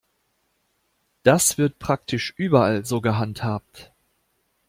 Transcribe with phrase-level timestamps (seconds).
[1.21, 3.91] Das wird praktisch überall so gehandhabt.